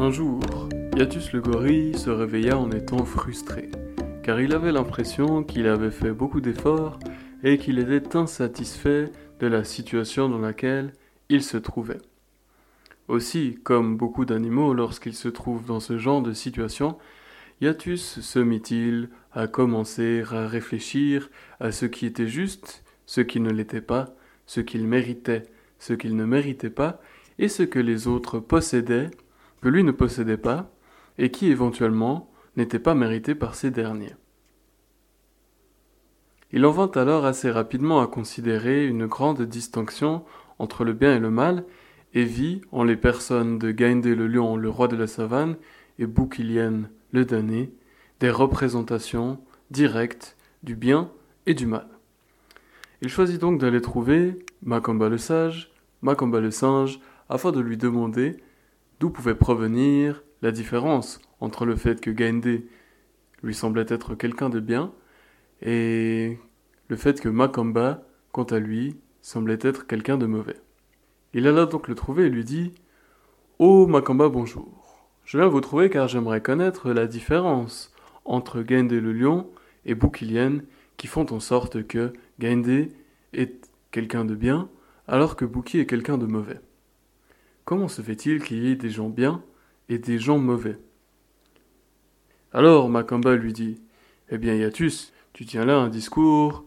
Un 0.00 0.12
jour, 0.12 0.40
Yatus 0.96 1.32
le 1.32 1.40
gorille 1.40 1.98
se 1.98 2.08
réveilla 2.08 2.56
en 2.56 2.70
étant 2.70 3.04
frustré, 3.04 3.68
car 4.22 4.40
il 4.40 4.54
avait 4.54 4.70
l'impression 4.70 5.42
qu'il 5.42 5.66
avait 5.66 5.90
fait 5.90 6.12
beaucoup 6.12 6.40
d'efforts 6.40 7.00
et 7.42 7.58
qu'il 7.58 7.80
était 7.80 8.14
insatisfait 8.14 9.10
de 9.40 9.46
la 9.48 9.64
situation 9.64 10.28
dans 10.28 10.38
laquelle 10.38 10.92
il 11.28 11.42
se 11.42 11.56
trouvait. 11.56 11.98
Aussi, 13.08 13.58
comme 13.64 13.96
beaucoup 13.96 14.24
d'animaux 14.24 14.72
lorsqu'ils 14.72 15.16
se 15.16 15.26
trouvent 15.26 15.66
dans 15.66 15.80
ce 15.80 15.98
genre 15.98 16.22
de 16.22 16.32
situation, 16.32 16.96
Yatus 17.60 18.20
se 18.20 18.38
mit-il 18.38 19.08
à 19.32 19.48
commencer 19.48 20.22
à 20.30 20.46
réfléchir 20.46 21.28
à 21.58 21.72
ce 21.72 21.86
qui 21.86 22.06
était 22.06 22.28
juste, 22.28 22.84
ce 23.06 23.20
qui 23.20 23.40
ne 23.40 23.50
l'était 23.50 23.80
pas, 23.80 24.14
ce 24.46 24.60
qu'il 24.60 24.86
méritait, 24.86 25.42
ce 25.80 25.92
qu'il 25.92 26.14
ne 26.14 26.24
méritait 26.24 26.70
pas, 26.70 27.00
et 27.40 27.48
ce 27.48 27.64
que 27.64 27.80
les 27.80 28.06
autres 28.06 28.38
possédaient, 28.38 29.10
que 29.60 29.68
lui 29.68 29.84
ne 29.84 29.92
possédait 29.92 30.36
pas, 30.36 30.70
et 31.18 31.30
qui 31.30 31.48
éventuellement 31.48 32.30
n'était 32.56 32.78
pas 32.78 32.94
mérité 32.94 33.34
par 33.34 33.54
ces 33.54 33.70
derniers. 33.70 34.14
Il 36.52 36.64
en 36.64 36.70
vint 36.70 36.90
alors 36.94 37.26
assez 37.26 37.50
rapidement 37.50 38.00
à 38.00 38.06
considérer 38.06 38.86
une 38.86 39.06
grande 39.06 39.42
distinction 39.42 40.24
entre 40.58 40.84
le 40.84 40.92
bien 40.92 41.14
et 41.14 41.20
le 41.20 41.30
mal, 41.30 41.64
et 42.14 42.24
vit 42.24 42.62
en 42.72 42.84
les 42.84 42.96
personnes 42.96 43.58
de 43.58 43.70
Gaindé 43.70 44.14
le 44.14 44.26
lion, 44.26 44.56
le 44.56 44.70
roi 44.70 44.88
de 44.88 44.96
la 44.96 45.06
savane, 45.06 45.56
et 45.98 46.06
Boukilien 46.06 46.88
le 47.12 47.24
damné, 47.24 47.72
des 48.20 48.30
représentations 48.30 49.40
directes 49.70 50.36
du 50.62 50.74
bien 50.74 51.10
et 51.46 51.54
du 51.54 51.66
mal. 51.66 51.86
Il 53.02 53.08
choisit 53.08 53.40
donc 53.40 53.60
d'aller 53.60 53.80
trouver 53.80 54.34
Makamba 54.62 55.08
le 55.08 55.18
sage, 55.18 55.70
Makamba 56.02 56.40
le 56.40 56.50
singe, 56.50 56.98
afin 57.28 57.52
de 57.52 57.60
lui 57.60 57.76
demander 57.76 58.38
d'où 59.00 59.10
pouvait 59.10 59.34
provenir 59.34 60.22
la 60.42 60.50
différence 60.50 61.20
entre 61.40 61.64
le 61.64 61.76
fait 61.76 62.00
que 62.00 62.10
Gaindé 62.10 62.66
lui 63.42 63.54
semblait 63.54 63.86
être 63.88 64.14
quelqu'un 64.14 64.50
de 64.50 64.60
bien 64.60 64.92
et 65.62 66.38
le 66.88 66.96
fait 66.96 67.20
que 67.20 67.28
Makamba, 67.28 68.02
quant 68.32 68.44
à 68.44 68.58
lui, 68.58 68.96
semblait 69.20 69.58
être 69.60 69.86
quelqu'un 69.86 70.18
de 70.18 70.26
mauvais. 70.26 70.56
Il 71.34 71.46
alla 71.46 71.66
donc 71.66 71.88
le 71.88 71.94
trouver 71.94 72.26
et 72.26 72.30
lui 72.30 72.44
dit 72.44 72.72
Oh 73.58 73.86
Makamba, 73.86 74.28
bonjour. 74.28 75.06
Je 75.24 75.36
viens 75.36 75.48
vous 75.48 75.60
trouver 75.60 75.90
car 75.90 76.08
j'aimerais 76.08 76.40
connaître 76.40 76.90
la 76.92 77.06
différence 77.06 77.92
entre 78.24 78.62
Gaindé 78.62 79.00
le 79.00 79.12
lion 79.12 79.50
et 79.84 79.94
Boukilien 79.94 80.60
qui 80.96 81.06
font 81.06 81.26
en 81.32 81.40
sorte 81.40 81.86
que 81.86 82.12
Gaindé 82.38 82.92
est 83.32 83.68
quelqu'un 83.90 84.24
de 84.24 84.34
bien 84.34 84.68
alors 85.06 85.36
que 85.36 85.44
Bouki 85.44 85.78
est 85.80 85.86
quelqu'un 85.86 86.18
de 86.18 86.26
mauvais. 86.26 86.60
Comment 87.68 87.88
se 87.88 88.00
fait-il 88.00 88.42
qu'il 88.42 88.64
y 88.64 88.70
ait 88.72 88.76
des 88.76 88.88
gens 88.88 89.10
bien 89.10 89.42
et 89.90 89.98
des 89.98 90.18
gens 90.18 90.38
mauvais? 90.38 90.78
Alors 92.54 92.88
Makamba 92.88 93.36
lui 93.36 93.52
dit 93.52 93.82
Eh 94.30 94.38
bien 94.38 94.54
Yatus, 94.54 95.12
tu 95.34 95.44
tiens 95.44 95.66
là 95.66 95.76
un 95.76 95.90
discours 95.90 96.64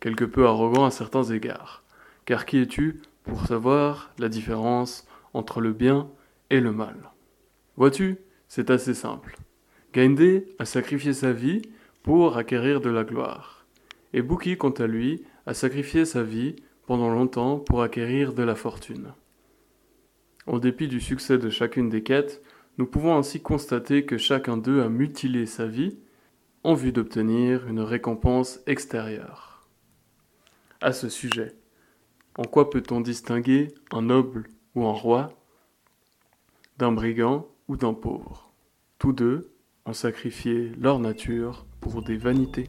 quelque 0.00 0.24
peu 0.24 0.48
arrogant 0.48 0.84
à 0.84 0.90
certains 0.90 1.22
égards. 1.22 1.84
Car 2.24 2.46
qui 2.46 2.58
es-tu 2.58 3.00
pour 3.22 3.46
savoir 3.46 4.12
la 4.18 4.28
différence 4.28 5.06
entre 5.34 5.60
le 5.60 5.72
bien 5.72 6.10
et 6.50 6.58
le 6.58 6.72
mal? 6.72 6.96
Vois-tu, 7.76 8.18
c'est 8.48 8.70
assez 8.70 8.94
simple. 8.94 9.36
Gaindé 9.92 10.48
a 10.58 10.64
sacrifié 10.64 11.12
sa 11.12 11.30
vie 11.32 11.62
pour 12.02 12.38
acquérir 12.38 12.80
de 12.80 12.90
la 12.90 13.04
gloire. 13.04 13.66
Et 14.12 14.20
Bouki, 14.20 14.56
quant 14.56 14.70
à 14.70 14.88
lui, 14.88 15.22
a 15.46 15.54
sacrifié 15.54 16.04
sa 16.04 16.24
vie 16.24 16.56
pendant 16.88 17.08
longtemps 17.08 17.60
pour 17.60 17.82
acquérir 17.82 18.32
de 18.32 18.42
la 18.42 18.56
fortune. 18.56 19.12
En 20.50 20.58
dépit 20.58 20.88
du 20.88 21.00
succès 21.00 21.38
de 21.38 21.48
chacune 21.48 21.88
des 21.88 22.02
quêtes, 22.02 22.42
nous 22.76 22.84
pouvons 22.84 23.16
ainsi 23.16 23.40
constater 23.40 24.04
que 24.04 24.18
chacun 24.18 24.56
d'eux 24.56 24.82
a 24.82 24.88
mutilé 24.88 25.46
sa 25.46 25.68
vie 25.68 25.96
en 26.64 26.74
vue 26.74 26.90
d'obtenir 26.90 27.68
une 27.68 27.78
récompense 27.78 28.58
extérieure 28.66 29.68
à 30.80 30.92
ce 30.92 31.08
sujet. 31.08 31.54
En 32.36 32.42
quoi 32.42 32.68
peut-on 32.68 33.00
distinguer 33.00 33.68
un 33.92 34.02
noble 34.02 34.48
ou 34.74 34.86
un 34.86 34.92
roi 34.92 35.28
d'un 36.78 36.90
brigand 36.90 37.46
ou 37.68 37.76
d'un 37.76 37.94
pauvre? 37.94 38.52
Tous 38.98 39.12
deux 39.12 39.52
ont 39.86 39.92
sacrifié 39.92 40.72
leur 40.80 40.98
nature 40.98 41.64
pour 41.80 42.02
des 42.02 42.16
vanités. 42.16 42.68